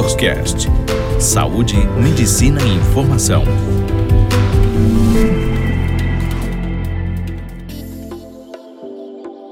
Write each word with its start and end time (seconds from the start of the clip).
DoctorsCast. 0.00 0.66
Saúde, 1.18 1.76
medicina 2.02 2.58
e 2.62 2.74
informação. 2.74 3.44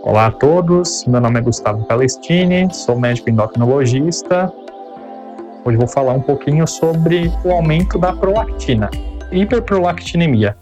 Olá 0.03 0.26
a 0.26 0.30
todos, 0.30 1.04
meu 1.06 1.21
nome 1.21 1.38
é 1.38 1.42
Gustavo 1.42 1.84
Palestini, 1.84 2.66
sou 2.73 2.98
médico 2.98 3.29
endocrinologista. 3.29 4.50
Hoje 5.66 5.77
vou 5.77 5.87
falar 5.87 6.14
um 6.14 6.23
pouquinho 6.23 6.66
sobre 6.66 7.30
o 7.45 7.52
aumento 7.52 7.98
da 7.98 8.15
prolactina, 8.15 8.88
hiperprolactinemia. 9.30 10.56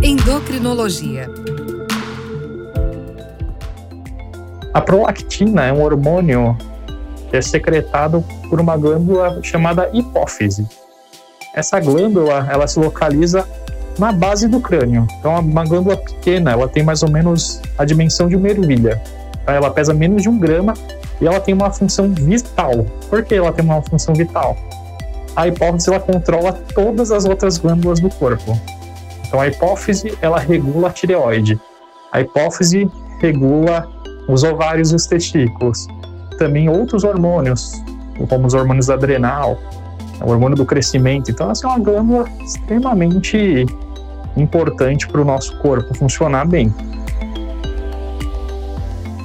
Endocrinologia. 0.00 1.28
A 4.74 4.80
prolactina 4.80 5.66
é 5.66 5.72
um 5.72 5.82
hormônio 5.82 6.56
que 7.28 7.36
é 7.36 7.42
secretado 7.42 8.24
por 8.48 8.58
uma 8.58 8.76
glândula 8.76 9.38
chamada 9.42 9.90
hipófise. 9.92 10.66
Essa 11.54 11.78
glândula, 11.78 12.48
ela 12.50 12.66
se 12.66 12.78
localiza 12.78 13.46
na 13.98 14.12
base 14.12 14.48
do 14.48 14.60
crânio. 14.60 15.06
Então, 15.18 15.36
é 15.36 15.38
uma 15.40 15.64
glândula 15.64 15.96
pequena, 15.96 16.52
ela 16.52 16.66
tem 16.66 16.82
mais 16.82 17.02
ou 17.02 17.10
menos 17.10 17.60
a 17.76 17.84
dimensão 17.84 18.28
de 18.28 18.36
uma 18.36 18.48
ervilha. 18.48 19.02
Tá? 19.44 19.52
Ela 19.52 19.70
pesa 19.70 19.92
menos 19.92 20.22
de 20.22 20.30
um 20.30 20.38
grama 20.38 20.72
e 21.20 21.26
ela 21.26 21.38
tem 21.38 21.52
uma 21.52 21.70
função 21.70 22.08
vital. 22.08 22.86
Por 23.10 23.22
que 23.22 23.34
ela 23.34 23.52
tem 23.52 23.64
uma 23.64 23.82
função 23.82 24.14
vital? 24.14 24.56
A 25.36 25.48
hipófise 25.48 25.90
ela 25.90 26.00
controla 26.00 26.52
todas 26.74 27.10
as 27.10 27.26
outras 27.26 27.58
glândulas 27.58 28.00
do 28.00 28.08
corpo. 28.08 28.58
Então, 29.26 29.38
a 29.38 29.48
hipófise 29.48 30.16
ela 30.22 30.38
regula 30.38 30.88
a 30.88 30.92
tireoide. 30.92 31.60
A 32.10 32.22
hipófise 32.22 32.90
regula 33.20 33.91
os 34.28 34.44
ovários 34.44 34.92
e 34.92 34.96
os 34.96 35.06
testículos. 35.06 35.86
Também 36.38 36.68
outros 36.68 37.04
hormônios, 37.04 37.72
como 38.28 38.46
os 38.46 38.54
hormônios 38.54 38.90
adrenal, 38.90 39.58
o 40.24 40.30
hormônio 40.30 40.56
do 40.56 40.64
crescimento. 40.64 41.30
Então, 41.30 41.50
essa 41.50 41.66
é 41.66 41.70
uma 41.70 41.78
glândula 41.78 42.28
extremamente 42.42 43.66
importante 44.36 45.06
para 45.08 45.20
o 45.20 45.24
nosso 45.24 45.56
corpo 45.58 45.94
funcionar 45.94 46.46
bem. 46.46 46.72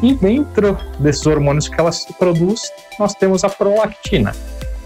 E 0.02 0.14
dentro 0.14 0.78
desses 1.00 1.26
hormônios 1.26 1.68
que 1.68 1.80
ela 1.80 1.92
se 1.92 2.12
produz, 2.14 2.62
nós 3.00 3.14
temos 3.16 3.44
a 3.44 3.50
prolactina. 3.50 4.32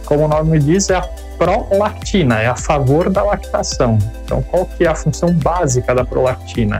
Como 0.05 0.25
o 0.25 0.27
nome 0.27 0.59
diz, 0.59 0.89
é 0.89 0.95
a 0.95 1.01
prolactina, 1.37 2.39
é 2.39 2.47
a 2.47 2.55
favor 2.55 3.09
da 3.09 3.23
lactação. 3.23 3.97
Então, 4.23 4.41
qual 4.43 4.65
que 4.65 4.85
é 4.85 4.87
a 4.87 4.95
função 4.95 5.33
básica 5.33 5.93
da 5.93 6.05
prolactina? 6.05 6.79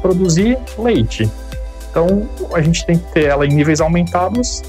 Produzir 0.00 0.58
leite. 0.78 1.30
Então, 1.92 2.26
a 2.54 2.62
gente 2.62 2.86
tem 2.86 2.96
que 2.96 3.12
ter 3.12 3.26
ela 3.26 3.46
em 3.46 3.50
níveis 3.50 3.82
aumentados 3.82 4.62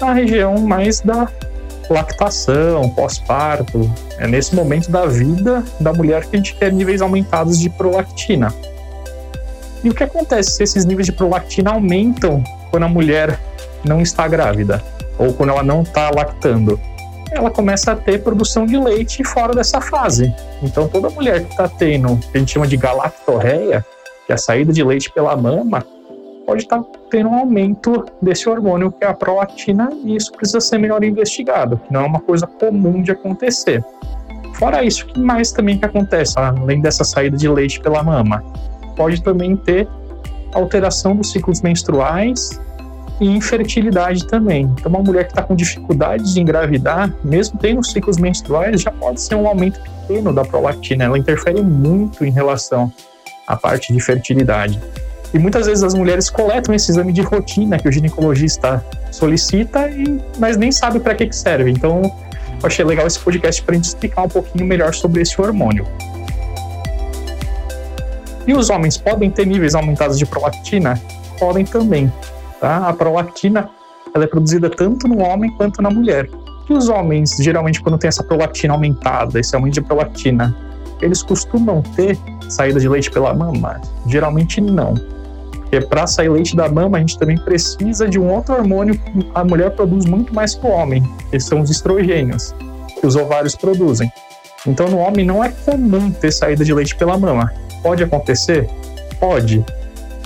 na 0.00 0.14
região 0.14 0.58
mais 0.58 1.02
da 1.02 1.28
lactação, 1.90 2.88
pós-parto. 2.88 3.90
É 4.18 4.26
nesse 4.26 4.54
momento 4.54 4.90
da 4.90 5.04
vida 5.04 5.62
da 5.78 5.92
mulher 5.92 6.24
que 6.24 6.34
a 6.34 6.38
gente 6.38 6.54
quer 6.54 6.72
níveis 6.72 7.02
aumentados 7.02 7.60
de 7.60 7.68
prolactina. 7.68 8.52
E 9.84 9.90
o 9.90 9.94
que 9.94 10.02
acontece 10.02 10.52
se 10.52 10.62
esses 10.62 10.86
níveis 10.86 11.06
de 11.06 11.12
prolactina 11.12 11.72
aumentam 11.72 12.42
quando 12.70 12.84
a 12.84 12.88
mulher 12.88 13.38
não 13.84 14.00
está 14.00 14.26
grávida 14.26 14.82
ou 15.18 15.34
quando 15.34 15.50
ela 15.50 15.62
não 15.62 15.82
está 15.82 16.10
lactando? 16.10 16.80
Ela 17.30 17.50
começa 17.50 17.92
a 17.92 17.96
ter 17.96 18.22
produção 18.22 18.64
de 18.64 18.78
leite 18.78 19.22
fora 19.24 19.54
dessa 19.54 19.78
fase. 19.80 20.34
Então, 20.62 20.88
toda 20.88 21.10
mulher 21.10 21.44
que 21.44 21.50
está 21.50 21.68
tendo, 21.68 22.16
que 22.16 22.36
a 22.36 22.40
gente 22.40 22.52
chama 22.52 22.66
de 22.66 22.78
galactorreia, 22.78 23.84
que 24.26 24.32
é 24.32 24.34
a 24.34 24.38
saída 24.38 24.72
de 24.72 24.82
leite 24.82 25.10
pela 25.10 25.36
mama, 25.36 25.84
pode 26.52 26.64
estar 26.64 26.80
tá 26.80 26.98
tendo 27.10 27.30
um 27.30 27.34
aumento 27.34 28.04
desse 28.20 28.46
hormônio 28.46 28.92
que 28.92 29.02
é 29.02 29.08
a 29.08 29.14
prolactina 29.14 29.88
e 30.04 30.16
isso 30.16 30.30
precisa 30.32 30.60
ser 30.60 30.76
melhor 30.76 31.02
investigado, 31.02 31.78
que 31.78 31.90
não 31.90 32.02
é 32.02 32.06
uma 32.06 32.20
coisa 32.20 32.46
comum 32.46 33.00
de 33.00 33.10
acontecer. 33.10 33.82
Fora 34.58 34.84
isso, 34.84 35.04
o 35.04 35.06
que 35.08 35.18
mais 35.18 35.50
também 35.50 35.78
que 35.78 35.86
acontece, 35.86 36.38
além 36.38 36.82
dessa 36.82 37.04
saída 37.04 37.38
de 37.38 37.48
leite 37.48 37.80
pela 37.80 38.02
mama? 38.02 38.44
Pode 38.96 39.22
também 39.22 39.56
ter 39.56 39.88
alteração 40.52 41.16
dos 41.16 41.32
ciclos 41.32 41.62
menstruais 41.62 42.60
e 43.18 43.24
infertilidade 43.24 44.26
também. 44.26 44.64
Então, 44.78 44.92
uma 44.92 45.02
mulher 45.02 45.24
que 45.24 45.30
está 45.30 45.42
com 45.42 45.56
dificuldade 45.56 46.34
de 46.34 46.38
engravidar, 46.38 47.14
mesmo 47.24 47.58
tendo 47.58 47.82
ciclos 47.82 48.18
menstruais, 48.18 48.82
já 48.82 48.90
pode 48.90 49.22
ser 49.22 49.36
um 49.36 49.48
aumento 49.48 49.80
pequeno 49.80 50.34
da 50.34 50.44
prolactina. 50.44 51.04
Ela 51.04 51.16
interfere 51.16 51.62
muito 51.62 52.26
em 52.26 52.30
relação 52.30 52.92
à 53.46 53.56
parte 53.56 53.90
de 53.90 54.00
fertilidade. 54.00 54.78
E 55.34 55.38
muitas 55.38 55.66
vezes 55.66 55.82
as 55.82 55.94
mulheres 55.94 56.28
coletam 56.28 56.74
esse 56.74 56.90
exame 56.90 57.12
de 57.12 57.22
rotina 57.22 57.78
que 57.78 57.88
o 57.88 57.92
ginecologista 57.92 58.84
solicita, 59.10 59.88
e, 59.88 60.20
mas 60.38 60.56
nem 60.56 60.70
sabe 60.70 61.00
para 61.00 61.14
que, 61.14 61.26
que 61.26 61.36
serve. 61.36 61.70
Então, 61.70 62.02
eu 62.02 62.66
achei 62.66 62.84
legal 62.84 63.06
esse 63.06 63.18
podcast 63.18 63.62
para 63.62 63.72
a 63.72 63.76
gente 63.76 63.86
explicar 63.86 64.22
um 64.22 64.28
pouquinho 64.28 64.66
melhor 64.66 64.92
sobre 64.94 65.22
esse 65.22 65.40
hormônio. 65.40 65.86
E 68.46 68.52
os 68.54 68.70
homens 68.70 68.96
podem 68.96 69.30
ter 69.30 69.46
níveis 69.46 69.74
aumentados 69.74 70.18
de 70.18 70.26
prolactina? 70.26 71.00
Podem 71.38 71.64
também. 71.64 72.12
Tá? 72.60 72.88
A 72.88 72.92
prolactina 72.92 73.70
ela 74.14 74.24
é 74.24 74.26
produzida 74.26 74.68
tanto 74.68 75.08
no 75.08 75.22
homem 75.22 75.50
quanto 75.56 75.80
na 75.80 75.90
mulher. 75.90 76.28
E 76.68 76.72
os 76.72 76.88
homens, 76.88 77.36
geralmente, 77.40 77.80
quando 77.80 77.98
tem 77.98 78.08
essa 78.08 78.22
prolactina 78.22 78.74
aumentada, 78.74 79.40
esse 79.40 79.54
aumento 79.54 79.74
de 79.74 79.80
prolactina, 79.80 80.54
eles 81.00 81.22
costumam 81.22 81.82
ter 81.96 82.18
saída 82.48 82.78
de 82.78 82.88
leite 82.88 83.10
pela 83.10 83.34
mama? 83.34 83.80
Geralmente 84.06 84.60
não. 84.60 84.94
Porque 85.72 85.86
para 85.86 86.06
sair 86.06 86.28
leite 86.28 86.54
da 86.54 86.68
mama, 86.68 86.98
a 86.98 87.00
gente 87.00 87.18
também 87.18 87.38
precisa 87.38 88.06
de 88.06 88.18
um 88.18 88.30
outro 88.30 88.54
hormônio 88.54 88.94
que 88.94 89.30
a 89.34 89.42
mulher 89.42 89.70
produz 89.70 90.04
muito 90.04 90.34
mais 90.34 90.54
que 90.54 90.66
o 90.66 90.68
homem, 90.68 91.02
que 91.30 91.40
são 91.40 91.62
os 91.62 91.70
estrogênios, 91.70 92.54
que 93.00 93.06
os 93.06 93.16
ovários 93.16 93.56
produzem. 93.56 94.12
Então, 94.66 94.88
no 94.88 94.98
homem 94.98 95.24
não 95.24 95.42
é 95.42 95.48
comum 95.48 96.10
ter 96.10 96.30
saída 96.30 96.62
de 96.62 96.74
leite 96.74 96.94
pela 96.94 97.16
mama. 97.16 97.50
Pode 97.82 98.04
acontecer? 98.04 98.68
Pode. 99.18 99.64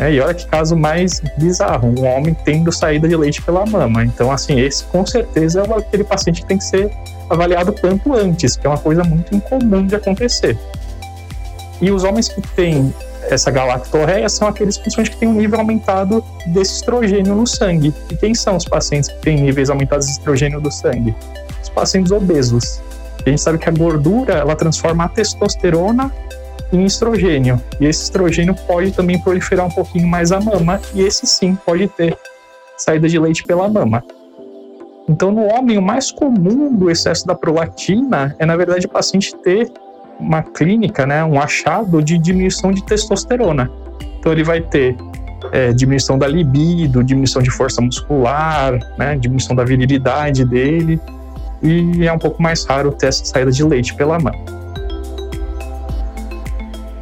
É, 0.01 0.13
e 0.13 0.21
olha 0.21 0.35
que 0.35 0.49
caso 0.49 0.77
mais 0.77 1.23
bizarro, 1.39 1.95
um 1.97 2.05
homem 2.05 2.37
tendo 2.45 2.73
saída 2.73 3.07
de 3.07 3.17
leite 3.17 3.41
pela 3.41 3.65
mama. 3.65 4.05
Então, 4.05 4.33
assim, 4.33 4.59
esse 4.59 4.83
com 4.87 5.07
certeza 5.07 5.61
é 5.61 5.79
aquele 5.79 6.03
paciente 6.03 6.43
que 6.43 6.49
tem 6.49 6.59
que 6.59 6.65
ser 6.65 6.91
avaliado 7.31 7.73
quanto 7.73 8.13
antes, 8.13 8.57
que 8.57 8.67
é 8.67 8.71
uma 8.71 8.79
coisa 8.79 9.05
muito 9.05 9.33
incomum 9.33 9.87
de 9.87 9.95
acontecer. 9.95 10.59
E 11.81 11.89
os 11.93 12.03
homens 12.03 12.29
que 12.29 12.41
têm 12.41 12.93
essa 13.29 13.51
galactorreia 13.51 14.29
são 14.29 14.49
aqueles 14.49 14.79
pacientes 14.79 15.15
que 15.15 15.21
têm 15.21 15.29
um 15.29 15.35
nível 15.35 15.59
aumentado 15.59 16.25
desse 16.47 16.75
estrogênio 16.75 17.35
no 17.35 17.47
sangue. 17.47 17.93
E 18.11 18.17
quem 18.17 18.35
são 18.35 18.57
os 18.57 18.65
pacientes 18.65 19.11
que 19.11 19.21
têm 19.21 19.41
níveis 19.41 19.71
aumentados 19.71 20.07
de 20.07 20.13
estrogênio 20.13 20.61
do 20.61 20.71
sangue? 20.71 21.15
Os 21.63 21.69
pacientes 21.69 22.13
obesos. 22.13 22.81
A 23.25 23.29
gente 23.29 23.43
sabe 23.43 23.59
que 23.59 23.69
a 23.69 23.73
gordura 23.73 24.35
ela 24.35 24.55
transforma 24.55 25.05
a 25.05 25.09
testosterona 25.09 26.13
em 26.73 26.85
estrogênio. 26.85 27.61
E 27.81 27.87
esse 27.87 28.05
estrogênio 28.05 28.55
pode 28.67 28.93
também 28.93 29.19
proliferar 29.19 29.67
um 29.67 29.71
pouquinho 29.71 30.07
mais 30.07 30.33
a 30.33 30.41
mama, 30.41 30.81
e 30.95 31.03
esse 31.03 31.27
sim 31.27 31.57
pode 31.67 31.89
ter 31.89 32.17
saída 32.77 33.09
de 33.09 33.19
leite 33.19 33.43
pela 33.45 33.69
mama. 33.69 34.03
Então, 35.09 35.31
no 35.31 35.43
homem, 35.43 35.79
o 35.79 35.83
mais 35.83 36.11
comum 36.11 36.75
do 36.75 36.91
excesso 36.91 37.27
da 37.27 37.35
prolactina 37.35 38.35
é, 38.39 38.47
na 38.47 38.57
verdade, 38.57 38.87
o 38.87 38.89
paciente 38.89 39.35
ter 39.37 39.71
uma 40.19 40.43
clínica, 40.43 41.07
né, 41.07 41.25
um 41.25 41.41
achado 41.41 42.03
de 42.03 42.19
diminuição 42.19 42.73
de 42.73 42.85
testosterona. 42.85 43.71
Então 44.19 44.33
ele 44.33 44.45
vai 44.45 44.61
ter 44.61 44.97
é, 45.53 45.73
diminuição 45.73 46.19
da 46.19 46.27
libido, 46.27 47.05
diminuição 47.05 47.43
de 47.43 47.51
força 47.51 47.81
muscular, 47.81 48.79
né, 48.99 49.17
diminuição 49.17 49.55
da 49.55 49.65
virilidade 49.65 50.45
dele, 50.45 51.01
e 51.63 52.07
é 52.07 52.13
um 52.13 52.19
pouco 52.19 52.43
mais 52.43 52.65
raro 52.65 52.93
ter 52.93 53.07
essa 53.07 53.25
saída 53.25 53.51
de 53.51 53.63
leite 53.63 53.95
pela 53.95 54.19
mão. 54.19 54.35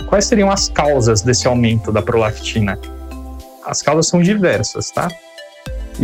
Quais 0.08 0.26
seriam 0.26 0.50
as 0.50 0.68
causas 0.68 1.22
desse 1.22 1.46
aumento 1.46 1.90
da 1.90 2.00
prolactina? 2.00 2.78
As 3.64 3.82
causas 3.82 4.06
são 4.06 4.22
diversas, 4.22 4.90
tá? 4.90 5.08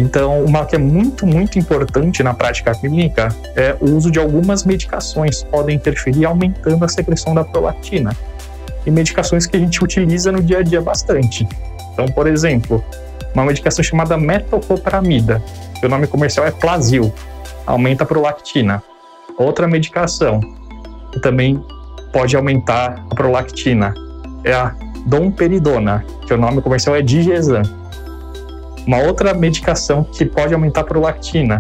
Então, 0.01 0.43
uma 0.43 0.65
que 0.65 0.75
é 0.75 0.79
muito, 0.79 1.27
muito 1.27 1.59
importante 1.59 2.23
na 2.23 2.33
prática 2.33 2.75
clínica 2.75 3.29
é 3.55 3.77
o 3.79 3.95
uso 3.95 4.11
de 4.11 4.19
algumas 4.19 4.65
medicações 4.65 5.43
que 5.43 5.51
podem 5.51 5.77
interferir 5.77 6.25
aumentando 6.25 6.83
a 6.83 6.89
secreção 6.89 7.35
da 7.35 7.45
prolactina. 7.45 8.17
E 8.87 8.91
medicações 8.91 9.45
que 9.45 9.59
a 9.59 9.61
gente 9.61 9.85
utiliza 9.85 10.33
no 10.33 10.43
dia 10.43 10.61
a 10.61 10.63
dia 10.63 10.81
bastante. 10.81 11.47
Então, 11.93 12.07
por 12.07 12.27
exemplo, 12.27 12.83
uma 13.35 13.45
medicação 13.45 13.85
chamada 13.85 14.17
metoclopramida, 14.17 15.43
que 15.79 15.85
o 15.85 15.89
nome 15.89 16.07
comercial 16.07 16.47
é 16.47 16.51
Plasil, 16.51 17.13
aumenta 17.67 18.05
a 18.05 18.07
prolactina. 18.07 18.83
Outra 19.37 19.69
medicação 19.69 20.41
que 21.13 21.21
também 21.21 21.63
pode 22.11 22.35
aumentar 22.35 23.05
a 23.11 23.15
prolactina 23.15 23.93
é 24.45 24.55
a 24.55 24.75
domperidona, 25.05 26.07
que 26.27 26.33
o 26.33 26.39
nome 26.39 26.63
comercial 26.63 26.97
é 26.97 27.03
Digesan 27.03 27.80
uma 28.87 28.99
outra 28.99 29.35
medicação 29.35 30.05
que 30.05 30.25
pode 30.25 30.55
aumentar 30.55 30.81
a 30.81 30.85
prolactina, 30.85 31.59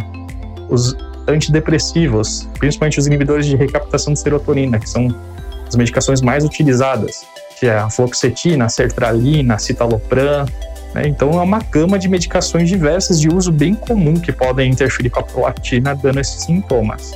os 0.68 0.96
antidepressivos, 1.28 2.48
principalmente 2.58 2.98
os 2.98 3.06
inibidores 3.06 3.46
de 3.46 3.56
recaptação 3.56 4.12
de 4.12 4.20
serotonina, 4.20 4.78
que 4.78 4.88
são 4.88 5.14
as 5.66 5.76
medicações 5.76 6.20
mais 6.20 6.44
utilizadas, 6.44 7.24
que 7.58 7.66
é 7.66 7.78
a 7.78 7.90
fluoxetina, 7.90 8.64
a 8.64 8.68
sertralina, 8.68 9.54
a 9.54 9.58
citalopram, 9.58 10.46
Né? 10.94 11.02
Então 11.06 11.38
é 11.38 11.42
uma 11.42 11.60
gama 11.60 11.98
de 11.98 12.08
medicações 12.08 12.68
diversas 12.68 13.20
de 13.20 13.28
uso 13.28 13.52
bem 13.52 13.74
comum 13.74 14.14
que 14.14 14.32
podem 14.32 14.70
interferir 14.70 15.10
com 15.10 15.20
a 15.20 15.22
prolactina, 15.22 15.94
dando 15.94 16.20
esses 16.20 16.42
sintomas. 16.42 17.12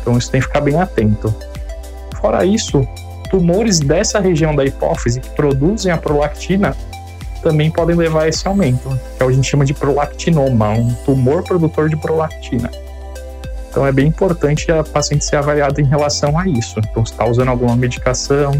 Então 0.00 0.18
isso 0.18 0.30
tem 0.30 0.40
que 0.40 0.46
ficar 0.46 0.60
bem 0.60 0.78
atento. 0.78 1.34
Fora 2.20 2.44
isso, 2.44 2.86
tumores 3.30 3.80
dessa 3.80 4.20
região 4.20 4.54
da 4.54 4.64
hipófise 4.64 5.20
que 5.20 5.30
produzem 5.30 5.90
a 5.90 5.96
prolactina 5.96 6.76
também 7.42 7.70
podem 7.70 7.96
levar 7.96 8.22
a 8.22 8.28
esse 8.28 8.46
aumento, 8.46 8.88
que 8.88 8.94
é 8.94 9.18
que 9.18 9.24
a 9.24 9.32
gente 9.32 9.48
chama 9.48 9.64
de 9.64 9.74
prolactinoma, 9.74 10.70
um 10.70 10.94
tumor 11.04 11.42
produtor 11.42 11.88
de 11.88 11.96
prolactina. 11.96 12.70
Então 13.68 13.86
é 13.86 13.92
bem 13.92 14.06
importante 14.06 14.70
a 14.70 14.84
paciente 14.84 15.24
ser 15.24 15.36
avaliada 15.36 15.80
em 15.80 15.84
relação 15.84 16.38
a 16.38 16.46
isso. 16.46 16.78
Então, 16.78 17.04
se 17.04 17.12
está 17.12 17.26
usando 17.26 17.48
alguma 17.48 17.74
medicação, 17.74 18.52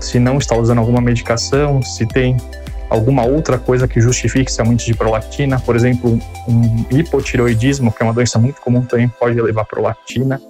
se 0.00 0.18
não 0.18 0.38
está 0.38 0.56
usando 0.56 0.78
alguma 0.78 1.00
medicação, 1.00 1.82
se 1.82 2.06
tem 2.06 2.36
alguma 2.88 3.24
outra 3.24 3.58
coisa 3.58 3.88
que 3.88 4.00
justifique 4.00 4.48
esse 4.48 4.60
aumento 4.60 4.84
de 4.84 4.94
prolactina, 4.94 5.58
por 5.58 5.74
exemplo, 5.74 6.18
um 6.48 6.84
hipotiroidismo, 6.90 7.90
que 7.90 8.02
é 8.02 8.06
uma 8.06 8.14
doença 8.14 8.38
muito 8.38 8.60
comum 8.60 8.82
também, 8.82 9.08
pode 9.08 9.40
levar 9.40 9.64
prolactina. 9.64 10.40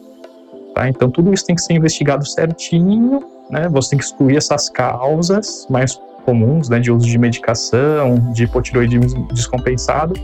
Tá? 0.74 0.88
Então, 0.88 1.10
tudo 1.10 1.32
isso 1.32 1.46
tem 1.46 1.56
que 1.56 1.62
ser 1.62 1.72
investigado 1.72 2.26
certinho, 2.26 3.24
né? 3.50 3.66
Você 3.70 3.90
tem 3.90 3.98
que 3.98 4.04
excluir 4.04 4.36
essas 4.36 4.68
causas 4.68 5.66
mais 5.70 5.98
comuns, 6.26 6.68
né, 6.68 6.80
de 6.80 6.90
uso 6.90 7.06
de 7.06 7.16
medicação, 7.16 8.32
de 8.32 8.44
hipotiroidismo 8.44 9.28
descompensado. 9.32 10.14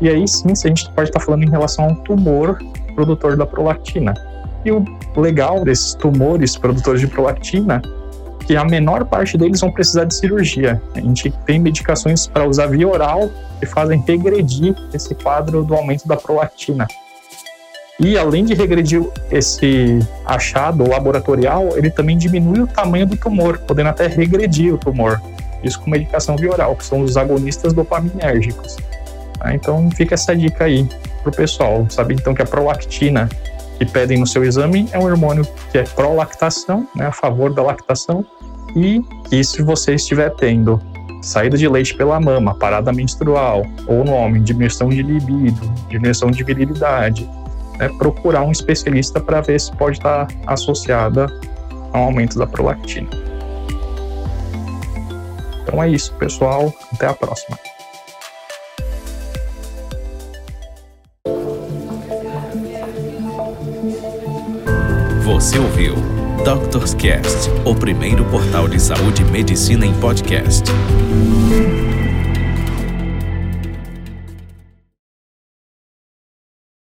E 0.00 0.08
aí 0.08 0.26
sim, 0.26 0.50
a 0.50 0.68
gente 0.68 0.90
pode 0.90 1.08
estar 1.08 1.20
falando 1.20 1.44
em 1.44 1.48
relação 1.48 1.84
a 1.84 1.88
um 1.88 1.94
tumor 1.94 2.58
produtor 2.94 3.36
da 3.36 3.46
prolactina. 3.46 4.12
E 4.64 4.72
o 4.72 4.84
legal 5.16 5.64
desses 5.64 5.94
tumores 5.94 6.56
produtores 6.56 7.00
de 7.00 7.06
prolactina 7.06 7.80
que 8.44 8.56
a 8.56 8.64
menor 8.64 9.04
parte 9.04 9.38
deles 9.38 9.60
vão 9.60 9.70
precisar 9.70 10.04
de 10.04 10.14
cirurgia. 10.14 10.80
A 10.94 11.00
gente 11.00 11.32
tem 11.46 11.58
medicações 11.58 12.26
para 12.26 12.46
usar 12.46 12.66
via 12.66 12.86
oral 12.86 13.30
que 13.58 13.66
fazem 13.66 14.02
regredir 14.06 14.74
esse 14.92 15.14
quadro 15.14 15.64
do 15.64 15.74
aumento 15.74 16.06
da 16.06 16.16
prolactina. 16.16 16.86
E 17.98 18.18
além 18.18 18.44
de 18.44 18.52
regredir 18.52 19.02
esse 19.30 19.98
achado 20.24 20.88
laboratorial, 20.88 21.76
ele 21.76 21.90
também 21.90 22.18
diminui 22.18 22.60
o 22.60 22.66
tamanho 22.66 23.06
do 23.06 23.16
tumor, 23.16 23.58
podendo 23.58 23.88
até 23.88 24.06
regredir 24.06 24.74
o 24.74 24.78
tumor. 24.78 25.20
Isso 25.66 25.80
com 25.80 25.90
medicação 25.90 26.36
via 26.36 26.50
oral, 26.50 26.76
que 26.76 26.84
são 26.84 27.00
os 27.00 27.16
agonistas 27.16 27.72
dopaminérgicos. 27.72 28.76
Tá? 29.38 29.54
Então 29.54 29.90
fica 29.90 30.14
essa 30.14 30.34
dica 30.34 30.64
aí 30.64 30.88
pro 31.22 31.32
pessoal. 31.32 31.86
Sabe 31.90 32.14
então 32.14 32.34
que 32.34 32.42
a 32.42 32.46
prolactina 32.46 33.28
que 33.78 33.84
pedem 33.84 34.18
no 34.18 34.26
seu 34.26 34.44
exame 34.44 34.88
é 34.92 34.98
um 34.98 35.04
hormônio 35.04 35.46
que 35.70 35.78
é 35.78 35.82
pró-lactação, 35.82 36.88
né, 36.94 37.06
a 37.06 37.12
favor 37.12 37.52
da 37.52 37.62
lactação, 37.62 38.24
e 38.74 39.02
que 39.28 39.42
se 39.44 39.62
você 39.62 39.94
estiver 39.94 40.30
tendo 40.36 40.80
saída 41.22 41.56
de 41.56 41.68
leite 41.68 41.94
pela 41.94 42.18
mama, 42.20 42.54
parada 42.54 42.92
menstrual, 42.92 43.64
ou 43.86 44.04
no 44.04 44.12
homem, 44.12 44.42
diminuição 44.42 44.88
de 44.88 45.02
libido, 45.02 45.72
diminuição 45.88 46.30
de 46.30 46.42
virilidade, 46.42 47.28
né, 47.78 47.90
procurar 47.98 48.42
um 48.42 48.52
especialista 48.52 49.20
para 49.20 49.40
ver 49.40 49.60
se 49.60 49.72
pode 49.72 49.98
estar 49.98 50.28
associada 50.46 51.26
ao 51.92 52.04
aumento 52.04 52.38
da 52.38 52.46
prolactina. 52.46 53.08
Então 55.66 55.82
é 55.82 55.90
isso, 55.90 56.14
pessoal. 56.14 56.72
Até 56.94 57.08
a 57.08 57.12
próxima. 57.12 57.58
Você 65.24 65.58
ouviu 65.58 65.96
Doctors 66.44 66.94
Cast, 66.94 67.50
o 67.64 67.74
primeiro 67.74 68.24
portal 68.26 68.68
de 68.68 68.80
saúde 68.80 69.22
e 69.22 69.24
medicina 69.24 69.84
em 69.84 69.92
podcast. 69.98 70.62